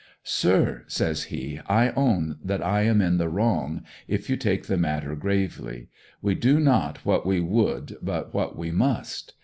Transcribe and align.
'Sir,' 0.23 0.83
says 0.87 1.25
he, 1.25 1.59
'I 1.69 1.91
own 1.91 2.39
that 2.43 2.65
I 2.65 2.81
am 2.85 3.01
in 3.01 3.19
the 3.19 3.29
wrong, 3.29 3.83
if 4.07 4.31
you 4.31 4.35
take 4.35 4.65
the 4.65 4.75
matter 4.75 5.15
gravely. 5.15 5.89
We 6.23 6.33
do 6.33 6.59
not 6.59 7.05
what 7.05 7.23
we 7.23 7.39
would 7.39 7.97
but 8.01 8.33
what 8.33 8.57
we 8.57 8.71
must. 8.71 9.35